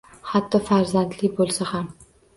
Hatto 0.29 0.61
farzandli 0.69 1.31
boʻlsa 1.41 1.69
ham. 1.75 1.91